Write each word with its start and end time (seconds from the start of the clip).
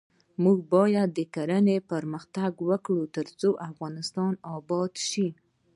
موږ 0.43 0.57
باید 0.73 1.15
کرنه 1.35 1.75
پرمختګ 1.91 2.51
ورکړو، 2.67 3.03
ترڅو 3.15 3.49
افغانستان 3.69 4.31
اباد 4.55 4.93
شي. 5.09 5.27